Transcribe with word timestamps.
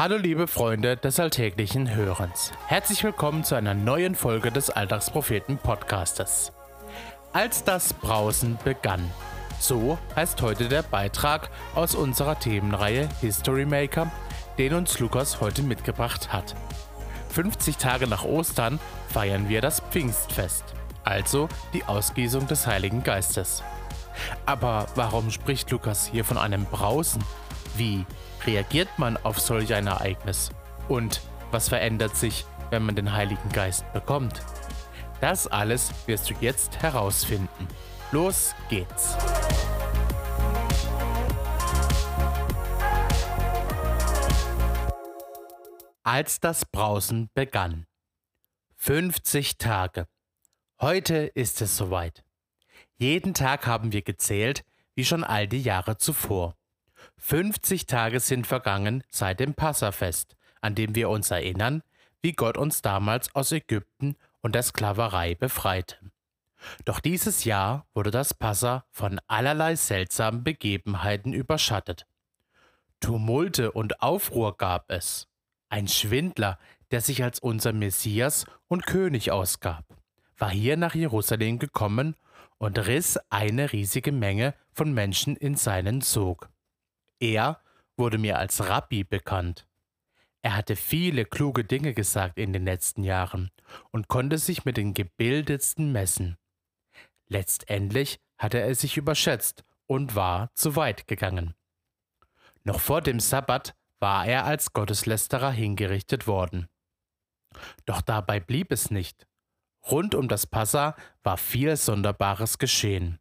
Hallo 0.00 0.16
liebe 0.16 0.46
Freunde 0.46 0.96
des 0.96 1.18
alltäglichen 1.18 1.92
Hörens. 1.92 2.52
Herzlich 2.68 3.02
willkommen 3.02 3.42
zu 3.42 3.56
einer 3.56 3.74
neuen 3.74 4.14
Folge 4.14 4.52
des 4.52 4.70
Alltagspropheten 4.70 5.58
Podcastes. 5.58 6.52
Als 7.32 7.64
das 7.64 7.94
Brausen 7.94 8.60
begann. 8.62 9.10
So 9.58 9.98
heißt 10.14 10.40
heute 10.40 10.68
der 10.68 10.84
Beitrag 10.84 11.50
aus 11.74 11.96
unserer 11.96 12.38
Themenreihe 12.38 13.08
History 13.20 13.64
Maker, 13.64 14.08
den 14.56 14.74
uns 14.74 15.00
Lukas 15.00 15.40
heute 15.40 15.64
mitgebracht 15.64 16.32
hat. 16.32 16.54
50 17.30 17.76
Tage 17.76 18.06
nach 18.06 18.24
Ostern 18.24 18.78
feiern 19.08 19.48
wir 19.48 19.60
das 19.60 19.80
Pfingstfest, 19.80 20.62
also 21.02 21.48
die 21.72 21.82
Ausgießung 21.82 22.46
des 22.46 22.68
Heiligen 22.68 23.02
Geistes. 23.02 23.64
Aber 24.46 24.86
warum 24.94 25.32
spricht 25.32 25.72
Lukas 25.72 26.06
hier 26.06 26.24
von 26.24 26.38
einem 26.38 26.66
Brausen? 26.66 27.24
Wie 27.76 28.04
reagiert 28.44 28.88
man 28.98 29.16
auf 29.16 29.38
solch 29.38 29.74
ein 29.74 29.86
Ereignis? 29.86 30.50
Und 30.88 31.20
was 31.50 31.68
verändert 31.68 32.16
sich, 32.16 32.44
wenn 32.70 32.84
man 32.84 32.96
den 32.96 33.12
Heiligen 33.12 33.48
Geist 33.50 33.90
bekommt? 33.92 34.42
Das 35.20 35.46
alles 35.46 35.92
wirst 36.06 36.30
du 36.30 36.34
jetzt 36.40 36.82
herausfinden. 36.82 37.68
Los 38.12 38.54
geht's! 38.68 39.16
Als 46.04 46.40
das 46.40 46.64
Brausen 46.64 47.28
begann. 47.34 47.86
50 48.76 49.58
Tage. 49.58 50.06
Heute 50.80 51.16
ist 51.34 51.60
es 51.60 51.76
soweit. 51.76 52.24
Jeden 52.96 53.34
Tag 53.34 53.66
haben 53.66 53.92
wir 53.92 54.02
gezählt, 54.02 54.64
wie 54.94 55.04
schon 55.04 55.22
all 55.22 55.46
die 55.46 55.62
Jahre 55.62 55.98
zuvor. 55.98 56.57
50 57.18 57.86
Tage 57.86 58.20
sind 58.20 58.46
vergangen 58.46 59.02
seit 59.10 59.40
dem 59.40 59.54
Passafest, 59.54 60.36
an 60.60 60.74
dem 60.74 60.94
wir 60.94 61.08
uns 61.10 61.30
erinnern, 61.30 61.82
wie 62.22 62.32
Gott 62.32 62.56
uns 62.56 62.82
damals 62.82 63.34
aus 63.34 63.52
Ägypten 63.52 64.16
und 64.40 64.54
der 64.54 64.62
Sklaverei 64.62 65.34
befreite. 65.34 65.96
Doch 66.84 67.00
dieses 67.00 67.44
Jahr 67.44 67.86
wurde 67.94 68.10
das 68.10 68.34
Passa 68.34 68.84
von 68.90 69.20
allerlei 69.26 69.76
seltsamen 69.76 70.42
Begebenheiten 70.42 71.32
überschattet. 71.32 72.06
Tumulte 73.00 73.70
und 73.72 74.02
Aufruhr 74.02 74.56
gab 74.56 74.90
es. 74.90 75.28
Ein 75.68 75.86
Schwindler, 75.86 76.58
der 76.90 77.00
sich 77.00 77.22
als 77.22 77.38
unser 77.38 77.72
Messias 77.72 78.46
und 78.66 78.86
König 78.86 79.30
ausgab, 79.30 79.84
war 80.36 80.50
hier 80.50 80.76
nach 80.76 80.94
Jerusalem 80.94 81.58
gekommen 81.58 82.16
und 82.58 82.78
riss 82.86 83.18
eine 83.30 83.72
riesige 83.72 84.10
Menge 84.10 84.54
von 84.72 84.92
Menschen 84.92 85.36
in 85.36 85.54
seinen 85.54 86.00
Sog. 86.00 86.48
Er 87.20 87.60
wurde 87.96 88.18
mir 88.18 88.38
als 88.38 88.68
Rabbi 88.68 89.04
bekannt. 89.04 89.66
Er 90.42 90.56
hatte 90.56 90.76
viele 90.76 91.24
kluge 91.24 91.64
Dinge 91.64 91.94
gesagt 91.94 92.38
in 92.38 92.52
den 92.52 92.64
letzten 92.64 93.02
Jahren 93.02 93.50
und 93.90 94.08
konnte 94.08 94.38
sich 94.38 94.64
mit 94.64 94.76
den 94.76 94.94
gebildetsten 94.94 95.90
messen. 95.92 96.38
Letztendlich 97.26 98.20
hatte 98.38 98.60
er 98.60 98.74
sich 98.74 98.96
überschätzt 98.96 99.64
und 99.86 100.14
war 100.14 100.54
zu 100.54 100.76
weit 100.76 101.08
gegangen. 101.08 101.54
Noch 102.62 102.80
vor 102.80 103.00
dem 103.00 103.20
Sabbat 103.20 103.74
war 103.98 104.26
er 104.26 104.44
als 104.44 104.72
Gotteslästerer 104.72 105.50
hingerichtet 105.50 106.26
worden. 106.26 106.68
Doch 107.84 108.00
dabei 108.00 108.38
blieb 108.40 108.70
es 108.70 108.90
nicht. 108.90 109.26
Rund 109.90 110.14
um 110.14 110.28
das 110.28 110.46
Passa 110.46 110.94
war 111.22 111.36
viel 111.36 111.76
Sonderbares 111.76 112.58
geschehen. 112.58 113.18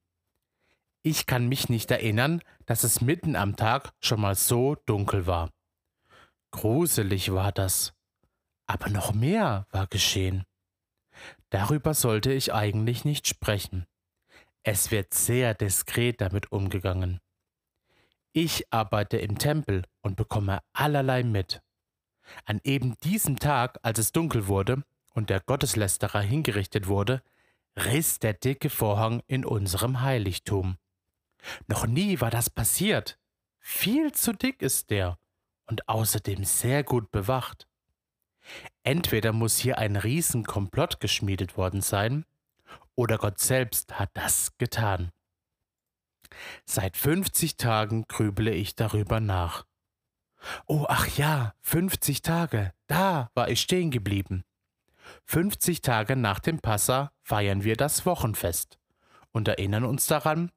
Ich 1.10 1.26
kann 1.26 1.48
mich 1.48 1.70
nicht 1.70 1.90
erinnern, 1.90 2.42
dass 2.66 2.84
es 2.84 3.00
mitten 3.00 3.38
am 3.38 3.56
Tag 3.56 3.94
schon 4.02 4.20
mal 4.20 4.36
so 4.36 4.76
dunkel 4.76 5.26
war. 5.26 5.54
Gruselig 6.52 7.32
war 7.32 7.54
das. 7.54 7.94
Aber 8.66 8.90
noch 8.90 9.14
mehr 9.14 9.68
war 9.72 9.88
geschehen. 9.88 10.44
Darüber 11.50 11.94
sollte 11.94 12.34
ich 12.34 12.54
eigentlich 12.54 13.06
nicht 13.06 13.26
sprechen. 13.26 13.88
Es 14.64 14.92
wird 14.92 15.14
sehr 15.14 15.54
diskret 15.54 16.20
damit 16.20 16.52
umgegangen. 16.52 17.22
Ich 18.34 18.66
arbeite 18.74 19.16
im 19.16 19.38
Tempel 19.38 19.86
und 20.02 20.18
bekomme 20.18 20.60
allerlei 20.74 21.24
mit. 21.24 21.62
An 22.44 22.60
eben 22.66 23.00
diesem 23.00 23.40
Tag, 23.40 23.80
als 23.82 23.98
es 23.98 24.12
dunkel 24.12 24.48
wurde 24.48 24.84
und 25.14 25.30
der 25.30 25.40
Gotteslästerer 25.40 26.20
hingerichtet 26.20 26.88
wurde, 26.88 27.24
riss 27.78 28.20
der 28.20 28.34
dicke 28.34 28.70
Vorhang 28.70 29.24
in 29.28 29.46
unserem 29.46 30.02
Heiligtum. 30.02 30.78
Noch 31.68 31.86
nie 31.86 32.20
war 32.22 32.30
das 32.30 32.50
passiert. 32.50 33.20
Viel 33.60 34.12
zu 34.12 34.34
dick 34.34 34.62
ist 34.62 34.90
der 34.90 35.18
und 35.66 35.88
außerdem 35.90 36.44
sehr 36.44 36.84
gut 36.84 37.12
bewacht. 37.12 37.68
Entweder 38.84 39.34
muss 39.34 39.58
hier 39.58 39.78
ein 39.78 39.96
Riesenkomplott 39.96 41.00
geschmiedet 41.00 41.58
worden 41.58 41.82
sein, 41.82 42.26
oder 42.96 43.18
Gott 43.18 43.40
selbst 43.40 44.00
hat 44.00 44.10
das 44.14 44.58
getan. 44.58 45.12
Seit 46.66 46.98
50 46.98 47.58
Tagen 47.58 48.06
grüble 48.08 48.52
ich 48.52 48.76
darüber 48.76 49.20
nach. 49.20 49.66
Oh, 50.66 50.86
ach 50.88 51.08
ja, 51.18 51.54
50 51.62 52.22
Tage, 52.22 52.74
da 52.88 53.30
war 53.34 53.50
ich 53.50 53.62
stehen 53.62 53.92
geblieben. 53.92 54.44
50 55.26 55.82
Tage 55.82 56.16
nach 56.16 56.40
dem 56.40 56.60
Passa 56.60 57.12
feiern 57.22 57.64
wir 57.64 57.76
das 57.76 58.06
Wochenfest 58.06 58.78
und 59.32 59.48
erinnern 59.48 59.84
uns 59.84 60.08
daran, 60.08 60.52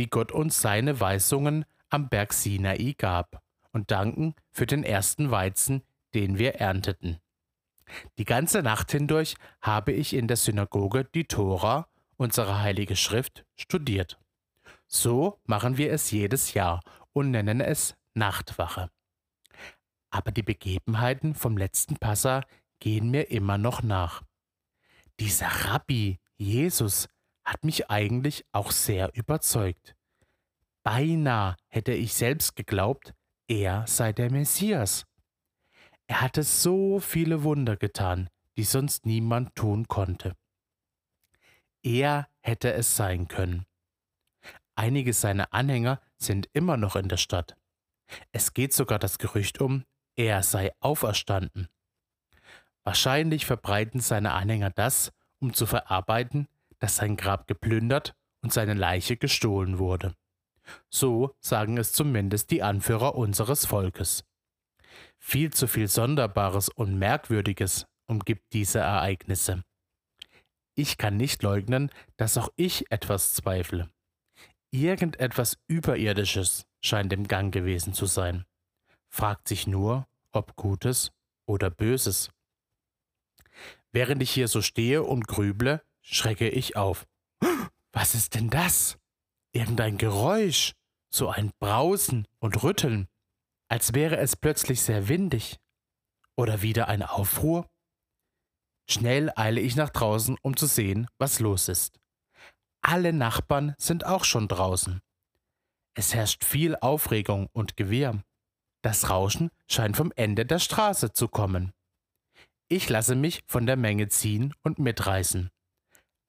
wie 0.00 0.06
Gott 0.06 0.32
uns 0.32 0.62
seine 0.62 0.98
Weisungen 0.98 1.66
am 1.90 2.08
Berg 2.08 2.32
Sinai 2.32 2.94
gab 2.96 3.42
und 3.70 3.90
danken 3.90 4.34
für 4.50 4.64
den 4.64 4.82
ersten 4.82 5.30
Weizen, 5.30 5.82
den 6.14 6.38
wir 6.38 6.54
ernteten. 6.54 7.18
Die 8.16 8.24
ganze 8.24 8.62
Nacht 8.62 8.92
hindurch 8.92 9.34
habe 9.60 9.92
ich 9.92 10.14
in 10.14 10.26
der 10.26 10.38
Synagoge 10.38 11.04
die 11.04 11.26
Tora, 11.26 11.86
unsere 12.16 12.62
heilige 12.62 12.96
Schrift, 12.96 13.44
studiert. 13.56 14.18
So 14.86 15.38
machen 15.44 15.76
wir 15.76 15.92
es 15.92 16.10
jedes 16.10 16.54
Jahr 16.54 16.80
und 17.12 17.30
nennen 17.30 17.60
es 17.60 17.94
Nachtwache. 18.14 18.88
Aber 20.08 20.32
die 20.32 20.42
Begebenheiten 20.42 21.34
vom 21.34 21.58
letzten 21.58 21.98
Passa 21.98 22.40
gehen 22.78 23.10
mir 23.10 23.30
immer 23.30 23.58
noch 23.58 23.82
nach. 23.82 24.22
Dieser 25.18 25.48
Rabbi, 25.48 26.18
Jesus, 26.38 27.06
hat 27.44 27.64
mich 27.64 27.90
eigentlich 27.90 28.44
auch 28.52 28.70
sehr 28.70 29.10
überzeugt. 29.14 29.96
Beinahe 30.82 31.56
hätte 31.68 31.92
ich 31.92 32.14
selbst 32.14 32.56
geglaubt, 32.56 33.14
er 33.48 33.86
sei 33.86 34.12
der 34.12 34.30
Messias. 34.30 35.06
Er 36.06 36.20
hatte 36.20 36.42
so 36.42 37.00
viele 37.00 37.42
Wunder 37.42 37.76
getan, 37.76 38.30
die 38.56 38.64
sonst 38.64 39.06
niemand 39.06 39.54
tun 39.54 39.88
konnte. 39.88 40.36
Er 41.82 42.28
hätte 42.40 42.72
es 42.72 42.96
sein 42.96 43.28
können. 43.28 43.64
Einige 44.74 45.12
seiner 45.12 45.52
Anhänger 45.52 46.00
sind 46.16 46.48
immer 46.52 46.76
noch 46.76 46.96
in 46.96 47.08
der 47.08 47.16
Stadt. 47.16 47.56
Es 48.32 48.54
geht 48.54 48.72
sogar 48.72 48.98
das 48.98 49.18
Gerücht 49.18 49.60
um, 49.60 49.84
er 50.16 50.42
sei 50.42 50.72
auferstanden. 50.80 51.68
Wahrscheinlich 52.82 53.46
verbreiten 53.46 54.00
seine 54.00 54.32
Anhänger 54.32 54.70
das, 54.70 55.12
um 55.38 55.54
zu 55.54 55.66
verarbeiten, 55.66 56.48
dass 56.80 56.96
sein 56.96 57.16
Grab 57.16 57.46
geplündert 57.46 58.14
und 58.42 58.52
seine 58.52 58.74
Leiche 58.74 59.16
gestohlen 59.16 59.78
wurde. 59.78 60.14
So 60.88 61.34
sagen 61.40 61.78
es 61.78 61.92
zumindest 61.92 62.50
die 62.50 62.62
Anführer 62.62 63.14
unseres 63.14 63.66
Volkes. 63.66 64.24
Viel 65.18 65.52
zu 65.52 65.66
viel 65.66 65.88
Sonderbares 65.88 66.68
und 66.68 66.98
Merkwürdiges 66.98 67.86
umgibt 68.06 68.52
diese 68.52 68.80
Ereignisse. 68.80 69.62
Ich 70.74 70.98
kann 70.98 71.16
nicht 71.16 71.42
leugnen, 71.42 71.90
dass 72.16 72.38
auch 72.38 72.48
ich 72.56 72.90
etwas 72.90 73.34
zweifle. 73.34 73.90
Irgendetwas 74.72 75.58
Überirdisches 75.66 76.64
scheint 76.80 77.12
im 77.12 77.28
Gang 77.28 77.52
gewesen 77.52 77.92
zu 77.92 78.06
sein. 78.06 78.46
Fragt 79.08 79.48
sich 79.48 79.66
nur, 79.66 80.06
ob 80.32 80.56
Gutes 80.56 81.12
oder 81.46 81.70
Böses. 81.70 82.30
Während 83.92 84.22
ich 84.22 84.30
hier 84.30 84.46
so 84.46 84.62
stehe 84.62 85.02
und 85.02 85.26
grüble, 85.26 85.82
schrecke 86.02 86.48
ich 86.48 86.76
auf. 86.76 87.06
Was 87.92 88.14
ist 88.14 88.34
denn 88.34 88.50
das? 88.50 88.98
Irgendein 89.52 89.98
Geräusch, 89.98 90.72
so 91.12 91.28
ein 91.28 91.50
Brausen 91.58 92.26
und 92.38 92.62
Rütteln, 92.62 93.08
als 93.68 93.94
wäre 93.94 94.16
es 94.18 94.36
plötzlich 94.36 94.82
sehr 94.82 95.08
windig. 95.08 95.58
Oder 96.36 96.62
wieder 96.62 96.88
ein 96.88 97.02
Aufruhr? 97.02 97.68
Schnell 98.88 99.32
eile 99.36 99.60
ich 99.60 99.76
nach 99.76 99.90
draußen, 99.90 100.36
um 100.42 100.56
zu 100.56 100.66
sehen, 100.66 101.06
was 101.18 101.38
los 101.38 101.68
ist. 101.68 102.00
Alle 102.82 103.12
Nachbarn 103.12 103.74
sind 103.78 104.06
auch 104.06 104.24
schon 104.24 104.48
draußen. 104.48 105.00
Es 105.94 106.14
herrscht 106.14 106.44
viel 106.44 106.76
Aufregung 106.76 107.48
und 107.52 107.76
Gewirr. 107.76 108.22
Das 108.82 109.10
Rauschen 109.10 109.50
scheint 109.68 109.96
vom 109.96 110.12
Ende 110.16 110.46
der 110.46 110.58
Straße 110.58 111.12
zu 111.12 111.28
kommen. 111.28 111.72
Ich 112.68 112.88
lasse 112.88 113.14
mich 113.14 113.42
von 113.46 113.66
der 113.66 113.76
Menge 113.76 114.08
ziehen 114.08 114.54
und 114.62 114.78
mitreißen. 114.78 115.50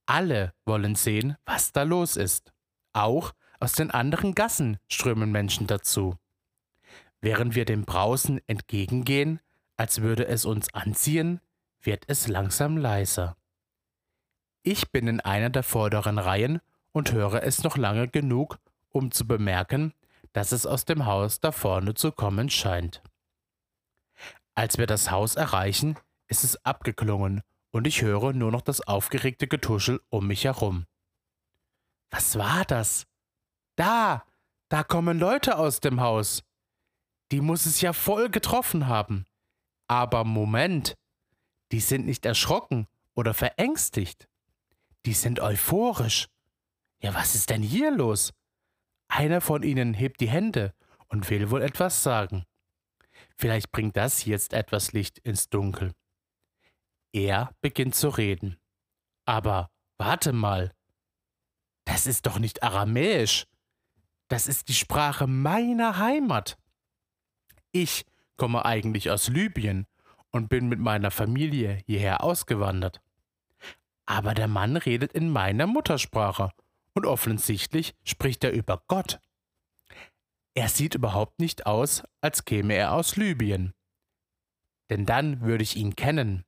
Alle 0.06 0.54
wollen 0.66 0.96
sehen, 0.96 1.38
was 1.46 1.72
da 1.72 1.84
los 1.84 2.16
ist. 2.18 2.54
Auch 2.94 3.34
aus 3.60 3.74
den 3.74 3.92
anderen 3.92 4.34
Gassen 4.36 4.78
strömen 4.88 5.32
Menschen 5.32 5.68
dazu. 5.68 6.16
Während 7.22 7.56
wir 7.56 7.66
dem 7.66 7.86
Brausen 7.86 8.42
entgegengehen, 8.48 9.40
als 9.78 10.02
würde 10.02 10.28
es 10.28 10.46
uns 10.46 10.74
anziehen, 10.74 11.40
wird 11.82 12.04
es 12.08 12.28
langsam 12.28 12.78
leiser. 12.78 13.38
Ich 14.64 14.92
bin 14.92 15.08
in 15.08 15.20
einer 15.20 15.50
der 15.50 15.64
vorderen 15.64 16.18
Reihen 16.18 16.62
und 16.92 17.14
höre 17.14 17.44
es 17.44 17.64
noch 17.64 17.78
lange 17.78 18.08
genug, 18.08 18.60
um 18.90 19.12
zu 19.12 19.26
bemerken, 19.26 19.94
dass 20.34 20.52
es 20.52 20.66
aus 20.66 20.86
dem 20.86 21.06
Haus 21.06 21.40
da 21.40 21.52
vorne 21.52 21.94
zu 21.94 22.12
kommen 22.12 22.50
scheint. 22.50 23.02
Als 24.54 24.78
wir 24.78 24.88
das 24.88 25.12
Haus 25.12 25.36
erreichen, 25.36 25.98
ist 26.28 26.44
es 26.44 26.64
abgeklungen 26.66 27.42
und 27.72 27.88
ich 27.88 28.02
höre 28.02 28.34
nur 28.34 28.52
noch 28.52 28.62
das 28.62 28.82
aufgeregte 28.82 29.48
Getuschel 29.48 30.02
um 30.10 30.28
mich 30.28 30.46
herum. 30.46 30.86
Was 32.10 32.38
war 32.38 32.66
das? 32.66 33.06
Da, 33.76 34.26
da 34.70 34.84
kommen 34.84 35.20
Leute 35.20 35.58
aus 35.58 35.80
dem 35.80 36.02
Haus. 36.02 36.44
Die 37.32 37.42
muss 37.42 37.66
es 37.66 37.82
ja 37.82 37.94
voll 37.94 38.30
getroffen 38.30 38.88
haben. 38.88 39.26
Aber 39.88 40.24
Moment, 40.26 40.96
die 41.72 41.80
sind 41.80 42.06
nicht 42.06 42.26
erschrocken 42.26 42.88
oder 43.16 43.34
verängstigt. 43.34 44.28
Die 45.06 45.14
sind 45.14 45.40
euphorisch. 45.40 46.28
Ja, 47.02 47.14
was 47.14 47.34
ist 47.36 47.50
denn 47.50 47.64
hier 47.64 47.92
los? 47.92 48.34
Einer 49.08 49.42
von 49.42 49.64
ihnen 49.64 49.94
hebt 49.94 50.22
die 50.22 50.30
Hände 50.30 50.74
und 51.08 51.30
will 51.30 51.50
wohl 51.50 51.62
etwas 51.62 52.04
sagen. 52.04 52.46
Vielleicht 53.38 53.72
bringt 53.72 53.98
das 53.98 54.26
jetzt 54.26 54.54
etwas 54.54 54.94
Licht 54.94 55.18
ins 55.20 55.50
Dunkel. 55.50 55.94
Er 57.14 57.54
beginnt 57.62 57.96
zu 57.96 58.10
reden. 58.10 58.58
Aber 59.26 59.70
warte 59.98 60.34
mal. 60.34 60.74
Das 61.86 62.08
ist 62.08 62.26
doch 62.26 62.40
nicht 62.40 62.64
aramäisch. 62.64 63.48
Das 64.30 64.48
ist 64.48 64.70
die 64.70 64.74
Sprache 64.74 65.28
meiner 65.28 65.98
Heimat. 65.98 66.58
Ich 67.72 68.06
komme 68.38 68.66
eigentlich 68.66 69.10
aus 69.10 69.28
Libyen 69.28 69.88
und 70.32 70.48
bin 70.48 70.70
mit 70.70 70.80
meiner 70.80 71.12
Familie 71.12 71.82
hierher 71.86 72.24
ausgewandert. 72.24 73.02
Aber 74.06 74.34
der 74.34 74.48
Mann 74.48 74.78
redet 74.78 75.14
in 75.14 75.30
meiner 75.30 75.68
Muttersprache 75.68 76.52
und 76.94 77.06
offensichtlich 77.06 77.94
spricht 78.04 78.44
er 78.44 78.52
über 78.52 78.84
Gott. 78.88 79.20
Er 80.54 80.68
sieht 80.68 80.96
überhaupt 80.96 81.40
nicht 81.40 81.66
aus, 81.66 82.04
als 82.20 82.44
käme 82.44 82.74
er 82.74 82.94
aus 82.94 83.16
Libyen. 83.16 83.74
Denn 84.90 85.06
dann 85.06 85.42
würde 85.42 85.64
ich 85.64 85.78
ihn 85.78 85.96
kennen. 85.96 86.46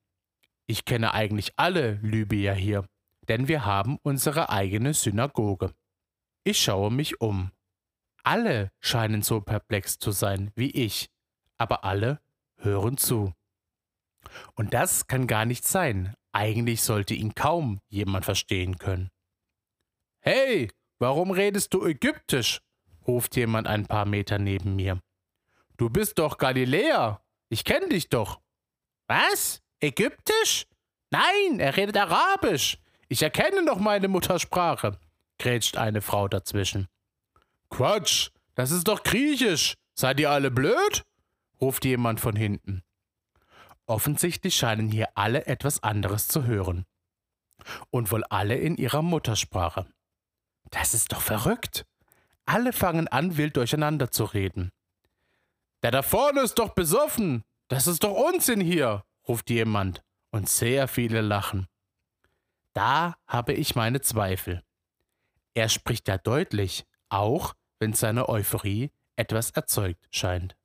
Ich 0.74 0.86
kenne 0.86 1.14
eigentlich 1.14 1.54
alle 1.58 2.00
Libyer 2.02 2.56
hier, 2.56 2.90
denn 3.28 3.48
wir 3.48 3.64
haben 3.64 4.00
unsere 4.02 4.50
eigene 4.50 4.96
Synagoge. 4.96 5.72
Ich 6.44 6.64
schaue 6.64 6.90
mich 6.90 7.22
um. 7.22 7.52
Alle 8.24 8.72
scheinen 8.80 9.22
so 9.22 9.40
perplex 9.40 10.00
zu 10.00 10.10
sein 10.10 10.52
wie 10.56 10.72
ich, 10.72 11.12
aber 11.60 11.84
alle 11.84 12.22
hören 12.58 12.98
zu. 12.98 13.34
Und 14.56 14.74
das 14.74 15.06
kann 15.06 15.28
gar 15.28 15.46
nicht 15.46 15.64
sein. 15.64 16.16
Eigentlich 16.32 16.82
sollte 16.82 17.14
ihn 17.14 17.36
kaum 17.36 17.80
jemand 17.88 18.26
verstehen 18.26 18.80
können. 18.80 19.12
Hey, 20.22 20.72
warum 20.98 21.30
redest 21.30 21.76
du 21.76 21.86
ägyptisch? 21.86 22.62
ruft 23.06 23.36
jemand 23.36 23.68
ein 23.68 23.86
paar 23.86 24.06
Meter 24.06 24.40
neben 24.40 24.76
mir. 24.76 25.00
Du 25.78 25.92
bist 25.92 26.18
doch 26.18 26.40
Galiläer. 26.40 27.24
Ich 27.50 27.64
kenne 27.64 27.90
dich 27.90 28.10
doch. 28.10 28.42
Was? 29.06 29.63
Ägyptisch? 29.84 30.66
Nein, 31.12 31.60
er 31.60 31.76
redet 31.76 31.98
Arabisch. 31.98 32.78
Ich 33.10 33.22
erkenne 33.22 33.66
doch 33.66 33.80
meine 33.80 34.08
Muttersprache, 34.08 34.98
grätscht 35.40 35.76
eine 35.76 36.02
Frau 36.02 36.30
dazwischen. 36.30 36.88
Quatsch, 37.70 38.30
das 38.56 38.72
ist 38.72 38.88
doch 38.88 39.04
Griechisch. 39.04 39.74
Seid 39.94 40.22
ihr 40.22 40.32
alle 40.32 40.52
blöd? 40.52 41.04
ruft 41.60 41.84
jemand 41.84 42.22
von 42.22 42.38
hinten. 42.38 42.82
Offensichtlich 43.86 44.56
scheinen 44.56 44.90
hier 44.90 45.10
alle 45.16 45.48
etwas 45.48 45.84
anderes 45.84 46.30
zu 46.30 46.46
hören. 46.46 46.86
Und 47.90 48.10
wohl 48.10 48.24
alle 48.24 48.56
in 48.56 48.78
ihrer 48.78 49.02
Muttersprache. 49.02 49.86
Das 50.72 50.94
ist 50.94 51.12
doch 51.12 51.22
verrückt. 51.22 51.86
Alle 52.46 52.72
fangen 52.72 53.10
an, 53.10 53.36
wild 53.36 53.58
durcheinander 53.58 54.12
zu 54.12 54.24
reden. 54.24 54.72
Der 55.84 55.92
da 55.92 56.04
vorne 56.04 56.40
ist 56.40 56.56
doch 56.56 56.70
besoffen. 56.70 57.44
Das 57.68 57.88
ist 57.88 58.06
doch 58.06 58.14
Unsinn 58.14 58.62
hier, 58.62 59.04
ruft 59.28 59.50
jemand, 59.50 60.04
und 60.32 60.50
sehr 60.50 60.88
viele 60.88 61.22
lachen. 61.22 61.68
Da 62.74 63.16
habe 63.28 63.54
ich 63.54 63.76
meine 63.76 64.02
Zweifel. 64.02 64.64
Er 65.54 65.70
spricht 65.70 66.08
ja 66.08 66.18
deutlich, 66.18 66.86
auch 67.10 67.54
wenn 67.80 67.94
seine 67.94 68.28
Euphorie 68.30 68.92
etwas 69.16 69.52
erzeugt 69.52 70.08
scheint. 70.10 70.56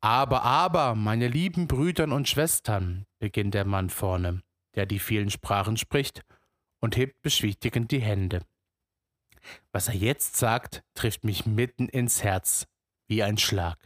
Aber, 0.00 0.42
aber, 0.42 0.94
meine 0.94 1.28
lieben 1.28 1.68
Brüdern 1.68 2.10
und 2.10 2.28
Schwestern, 2.28 3.06
beginnt 3.18 3.54
der 3.54 3.66
Mann 3.66 3.90
vorne, 3.90 4.42
der 4.74 4.86
die 4.86 4.98
vielen 4.98 5.30
Sprachen 5.30 5.76
spricht, 5.76 6.22
und 6.80 6.96
hebt 6.96 7.20
beschwichtigend 7.22 7.90
die 7.92 8.00
Hände. 8.00 8.40
Was 9.72 9.88
er 9.88 9.94
jetzt 9.94 10.36
sagt, 10.36 10.82
trifft 10.94 11.22
mich 11.22 11.46
mitten 11.46 11.88
ins 11.88 12.24
Herz, 12.24 12.66
wie 13.06 13.22
ein 13.22 13.38
Schlag. 13.38 13.78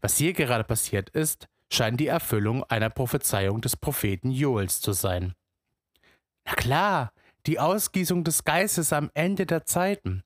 Was 0.00 0.16
hier 0.16 0.32
gerade 0.32 0.64
passiert 0.64 1.10
ist, 1.10 1.48
scheint 1.72 2.00
die 2.00 2.06
Erfüllung 2.06 2.64
einer 2.64 2.90
Prophezeiung 2.90 3.60
des 3.60 3.76
Propheten 3.76 4.30
Joels 4.30 4.80
zu 4.80 4.92
sein. 4.92 5.34
Na 6.44 6.54
klar, 6.54 7.12
die 7.46 7.58
Ausgießung 7.58 8.24
des 8.24 8.44
Geistes 8.44 8.92
am 8.92 9.10
Ende 9.14 9.46
der 9.46 9.64
Zeiten. 9.64 10.22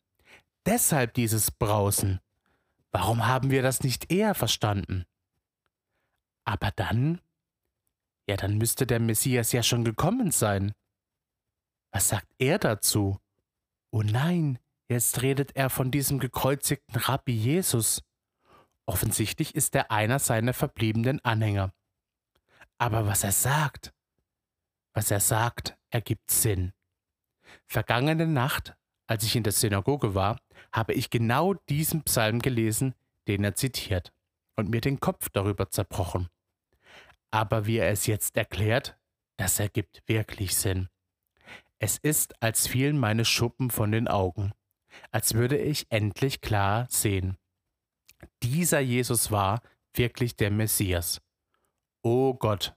Deshalb 0.67 1.15
dieses 1.15 1.51
Brausen. 1.51 2.21
Warum 2.93 3.27
haben 3.27 3.51
wir 3.51 3.63
das 3.63 3.83
nicht 3.83 4.13
eher 4.13 4.35
verstanden? 4.35 5.05
Aber 6.45 6.71
dann? 6.73 7.21
Ja, 8.29 8.37
dann 8.37 8.59
müsste 8.59 8.87
der 8.87 9.01
Messias 9.01 9.53
ja 9.53 9.63
schon 9.63 9.85
gekommen 9.85 10.31
sein. 10.31 10.73
Was 11.93 12.09
sagt 12.09 12.29
er 12.39 12.59
dazu? 12.59 13.19
Oh 13.91 14.03
nein, 14.03 14.59
jetzt 14.89 15.23
redet 15.23 15.57
er 15.57 15.71
von 15.71 15.91
diesem 15.91 16.19
gekreuzigten 16.19 16.97
Rabbi 16.97 17.33
Jesus. 17.33 18.03
Offensichtlich 18.87 19.55
ist 19.55 19.75
er 19.75 19.91
einer 19.91 20.19
seiner 20.19 20.53
verbliebenen 20.53 21.25
Anhänger. 21.25 21.73
Aber 22.79 23.07
was 23.07 23.25
er 23.25 23.33
sagt, 23.33 23.95
was 24.93 25.11
er 25.11 25.21
sagt, 25.21 25.77
ergibt 25.91 26.31
Sinn. 26.31 26.73
Vergangene 27.67 28.27
Nacht, 28.27 28.75
als 29.07 29.25
ich 29.25 29.37
in 29.37 29.43
der 29.43 29.53
Synagoge 29.53 30.15
war, 30.15 30.41
habe 30.73 30.95
ich 30.95 31.11
genau 31.11 31.55
diesen 31.69 32.03
Psalm 32.03 32.41
gelesen, 32.41 32.95
den 33.29 33.45
er 33.45 33.55
zitiert, 33.55 34.13
und 34.57 34.69
mir 34.69 34.81
den 34.81 35.01
Kopf 35.01 35.29
darüber 35.31 35.71
zerbrochen. 35.71 36.29
Aber 37.31 37.67
wie 37.67 37.79
er 37.79 37.91
es 37.91 38.07
jetzt 38.07 38.37
erklärt, 38.37 38.99
das 39.37 39.59
ergibt 39.61 40.03
wirklich 40.07 40.57
Sinn. 40.57 40.89
Es 41.79 41.99
ist, 41.99 42.41
als 42.43 42.67
fielen 42.67 42.99
meine 42.99 43.25
Schuppen 43.25 43.71
von 43.71 43.91
den 43.91 44.07
Augen, 44.09 44.53
als 45.11 45.35
würde 45.35 45.57
ich 45.57 45.87
endlich 45.91 46.41
klar 46.41 46.87
sehen. 46.91 47.39
Dieser 48.43 48.81
Jesus 48.81 49.31
war 49.31 49.63
wirklich 49.95 50.37
der 50.37 50.51
Messias. 50.51 51.21
O 52.03 52.31
oh 52.31 52.35
Gott, 52.35 52.75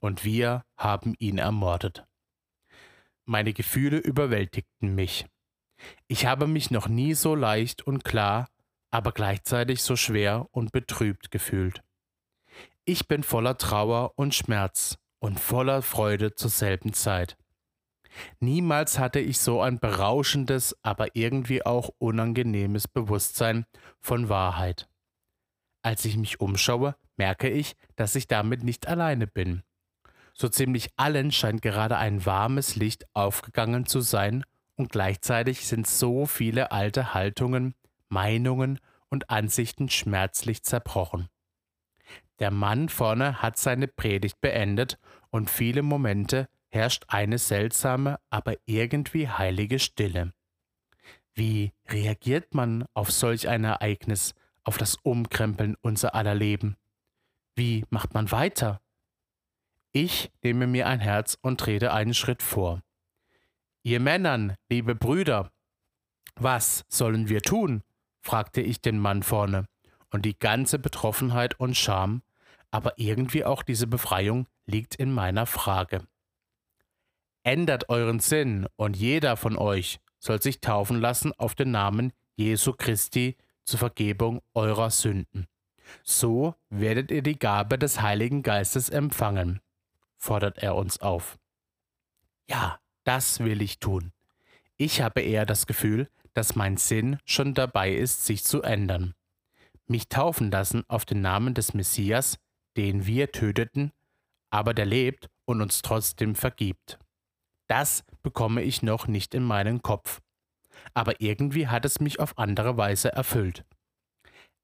und 0.00 0.24
wir 0.24 0.64
haben 0.76 1.14
ihn 1.18 1.38
ermordet. 1.38 2.06
Meine 3.24 3.52
Gefühle 3.52 3.98
überwältigten 3.98 4.94
mich. 4.94 5.26
Ich 6.06 6.26
habe 6.26 6.46
mich 6.46 6.70
noch 6.70 6.88
nie 6.88 7.14
so 7.14 7.34
leicht 7.34 7.86
und 7.86 8.04
klar, 8.04 8.48
aber 8.90 9.12
gleichzeitig 9.12 9.82
so 9.82 9.96
schwer 9.96 10.46
und 10.50 10.72
betrübt 10.72 11.30
gefühlt. 11.30 11.82
Ich 12.84 13.06
bin 13.06 13.22
voller 13.22 13.58
Trauer 13.58 14.12
und 14.16 14.34
Schmerz 14.34 14.98
und 15.18 15.38
voller 15.38 15.82
Freude 15.82 16.34
zur 16.34 16.50
selben 16.50 16.94
Zeit. 16.94 17.36
Niemals 18.40 18.98
hatte 18.98 19.20
ich 19.20 19.38
so 19.38 19.60
ein 19.60 19.78
berauschendes, 19.78 20.76
aber 20.82 21.14
irgendwie 21.14 21.64
auch 21.64 21.90
unangenehmes 21.98 22.88
Bewusstsein 22.88 23.66
von 24.00 24.28
Wahrheit. 24.28 24.88
Als 25.82 26.04
ich 26.04 26.16
mich 26.16 26.40
umschaue, 26.40 26.96
merke 27.16 27.48
ich, 27.48 27.76
dass 27.96 28.14
ich 28.14 28.26
damit 28.26 28.64
nicht 28.64 28.88
alleine 28.88 29.26
bin. 29.26 29.62
So 30.34 30.48
ziemlich 30.48 30.90
allen 30.96 31.32
scheint 31.32 31.62
gerade 31.62 31.96
ein 31.96 32.24
warmes 32.24 32.76
Licht 32.76 33.04
aufgegangen 33.14 33.86
zu 33.86 34.00
sein, 34.00 34.44
und 34.76 34.92
gleichzeitig 34.92 35.66
sind 35.66 35.88
so 35.88 36.24
viele 36.24 36.70
alte 36.70 37.12
Haltungen, 37.12 37.74
Meinungen 38.08 38.78
und 39.08 39.28
Ansichten 39.28 39.88
schmerzlich 39.88 40.62
zerbrochen. 40.62 41.28
Der 42.38 42.52
Mann 42.52 42.88
vorne 42.88 43.42
hat 43.42 43.58
seine 43.58 43.88
Predigt 43.88 44.40
beendet 44.40 44.98
und 45.30 45.50
viele 45.50 45.82
Momente 45.82 46.48
herrscht 46.78 47.04
eine 47.08 47.38
seltsame, 47.38 48.20
aber 48.30 48.54
irgendwie 48.64 49.28
heilige 49.28 49.80
Stille. 49.80 50.32
Wie 51.34 51.72
reagiert 51.88 52.54
man 52.54 52.86
auf 52.94 53.10
solch 53.10 53.48
ein 53.48 53.64
Ereignis, 53.64 54.34
auf 54.62 54.78
das 54.78 54.94
Umkrempeln 54.94 55.76
unser 55.80 56.14
aller 56.14 56.34
Leben? 56.36 56.76
Wie 57.56 57.84
macht 57.90 58.14
man 58.14 58.30
weiter? 58.30 58.80
Ich 59.90 60.30
nehme 60.42 60.68
mir 60.68 60.86
ein 60.86 61.00
Herz 61.00 61.36
und 61.42 61.58
trete 61.58 61.92
einen 61.92 62.14
Schritt 62.14 62.42
vor. 62.42 62.82
Ihr 63.82 63.98
Männern, 63.98 64.54
liebe 64.68 64.94
Brüder, 64.94 65.50
was 66.36 66.84
sollen 66.88 67.28
wir 67.28 67.42
tun? 67.42 67.82
fragte 68.20 68.60
ich 68.60 68.80
den 68.80 68.98
Mann 68.98 69.24
vorne, 69.24 69.64
und 70.10 70.24
die 70.24 70.38
ganze 70.38 70.78
Betroffenheit 70.78 71.58
und 71.58 71.76
Scham, 71.76 72.22
aber 72.70 72.92
irgendwie 72.98 73.44
auch 73.44 73.64
diese 73.64 73.88
Befreiung 73.88 74.46
liegt 74.66 74.94
in 74.94 75.10
meiner 75.10 75.46
Frage. 75.46 76.06
Ändert 77.48 77.88
euren 77.88 78.20
Sinn 78.20 78.66
und 78.76 78.94
jeder 78.94 79.38
von 79.38 79.56
euch 79.56 80.00
soll 80.18 80.42
sich 80.42 80.60
taufen 80.60 81.00
lassen 81.00 81.32
auf 81.38 81.54
den 81.54 81.70
Namen 81.70 82.12
Jesu 82.36 82.74
Christi 82.74 83.38
zur 83.64 83.78
Vergebung 83.78 84.42
eurer 84.52 84.90
Sünden. 84.90 85.46
So 86.02 86.54
werdet 86.68 87.10
ihr 87.10 87.22
die 87.22 87.38
Gabe 87.38 87.78
des 87.78 88.02
Heiligen 88.02 88.42
Geistes 88.42 88.90
empfangen, 88.90 89.60
fordert 90.18 90.58
er 90.58 90.76
uns 90.76 91.00
auf. 91.00 91.38
Ja, 92.50 92.80
das 93.04 93.40
will 93.40 93.62
ich 93.62 93.78
tun. 93.78 94.12
Ich 94.76 95.00
habe 95.00 95.22
eher 95.22 95.46
das 95.46 95.66
Gefühl, 95.66 96.10
dass 96.34 96.54
mein 96.54 96.76
Sinn 96.76 97.16
schon 97.24 97.54
dabei 97.54 97.94
ist, 97.94 98.26
sich 98.26 98.44
zu 98.44 98.60
ändern. 98.60 99.14
Mich 99.86 100.10
taufen 100.10 100.50
lassen 100.50 100.84
auf 100.86 101.06
den 101.06 101.22
Namen 101.22 101.54
des 101.54 101.72
Messias, 101.72 102.38
den 102.76 103.06
wir 103.06 103.32
töteten, 103.32 103.90
aber 104.50 104.74
der 104.74 104.84
lebt 104.84 105.30
und 105.46 105.62
uns 105.62 105.80
trotzdem 105.80 106.34
vergibt. 106.34 106.98
Das 107.68 108.02
bekomme 108.22 108.62
ich 108.62 108.82
noch 108.82 109.06
nicht 109.06 109.34
in 109.34 109.44
meinen 109.44 109.82
Kopf. 109.82 110.20
Aber 110.94 111.20
irgendwie 111.20 111.68
hat 111.68 111.84
es 111.84 112.00
mich 112.00 112.18
auf 112.18 112.38
andere 112.38 112.76
Weise 112.76 113.12
erfüllt. 113.12 113.64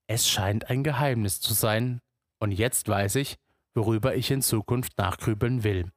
Es 0.06 0.28
scheint 0.28 0.70
ein 0.70 0.82
Geheimnis 0.82 1.40
zu 1.40 1.54
sein, 1.54 2.00
und 2.40 2.50
jetzt 2.50 2.88
weiß 2.88 3.16
ich, 3.16 3.36
worüber 3.74 4.14
ich 4.14 4.30
in 4.30 4.42
Zukunft 4.42 4.98
nachgrübeln 4.98 5.64
will. 5.64 5.90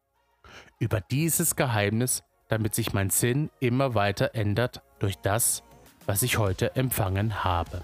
Über 0.79 1.01
dieses 1.01 1.55
Geheimnis, 1.55 2.23
damit 2.49 2.75
sich 2.75 2.93
mein 2.93 3.09
Sinn 3.09 3.49
immer 3.59 3.95
weiter 3.95 4.33
ändert 4.33 4.81
durch 4.99 5.17
das, 5.17 5.63
was 6.05 6.23
ich 6.23 6.37
heute 6.37 6.75
empfangen 6.75 7.43
habe. 7.43 7.83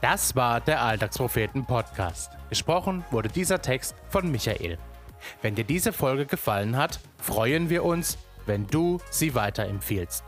Das 0.00 0.34
war 0.34 0.60
der 0.62 0.80
Alltagspropheten 0.80 1.66
Podcast. 1.66 2.32
Gesprochen 2.48 3.04
wurde 3.10 3.28
dieser 3.28 3.60
Text 3.60 3.94
von 4.08 4.30
Michael. 4.30 4.78
Wenn 5.42 5.54
dir 5.54 5.64
diese 5.64 5.92
Folge 5.92 6.24
gefallen 6.24 6.78
hat, 6.78 7.00
freuen 7.18 7.68
wir 7.68 7.84
uns, 7.84 8.16
wenn 8.46 8.66
du 8.66 8.96
sie 9.10 9.34
weiterempfiehlst. 9.34 10.24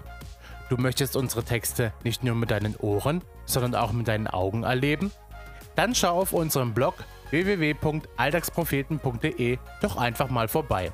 Du 0.69 0.76
möchtest 0.76 1.17
unsere 1.17 1.43
Texte 1.43 1.95
nicht 2.05 2.23
nur 2.23 2.35
mit 2.35 2.50
deinen 2.50 2.76
Ohren, 2.76 3.23
sondern 3.47 3.75
auch 3.75 3.93
mit 3.93 4.09
deinen 4.09 4.26
Augen 4.26 4.62
erleben? 4.62 5.11
Dann 5.75 5.95
schau 5.95 6.21
auf 6.21 6.35
unserem 6.35 6.75
Blog 6.75 6.97
www.alltagspropheten.de 7.31 9.59
doch 9.81 9.97
einfach 9.97 10.29
mal 10.29 10.49
vorbei. 10.49 10.93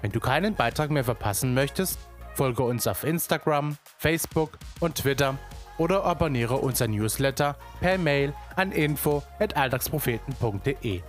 Wenn 0.00 0.12
du 0.12 0.20
keinen 0.20 0.54
Beitrag 0.54 0.90
mehr 0.90 1.02
verpassen 1.02 1.54
möchtest, 1.54 1.98
folge 2.34 2.62
uns 2.62 2.86
auf 2.86 3.02
Instagram, 3.02 3.78
Facebook 3.98 4.60
und 4.78 4.94
Twitter 4.94 5.36
oder 5.78 6.04
abonniere 6.04 6.56
unser 6.56 6.88
Newsletter 6.88 7.56
per 7.80 7.96
Mail 7.98 8.34
an 8.56 8.72
info@alltagspropheten.de. 8.72 11.02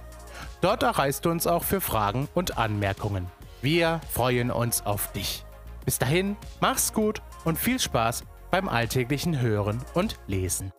Dort 0.62 0.84
erreichst 0.84 1.26
du 1.26 1.30
uns 1.30 1.48
auch 1.48 1.64
für 1.64 1.82
Fragen 1.82 2.30
und 2.34 2.58
Anmerkungen. 2.58 3.28
Wir 3.62 4.00
freuen 4.12 4.52
uns 4.52 4.86
auf 4.86 5.12
dich. 5.12 5.44
Bis 5.86 6.00
dahin, 6.00 6.38
mach's 6.62 6.94
gut 6.94 7.22
und 7.44 7.58
viel 7.58 7.80
Spaß 7.80 8.24
beim 8.52 8.70
alltäglichen 8.70 9.42
Hören 9.42 9.82
und 9.94 10.16
Lesen. 10.28 10.72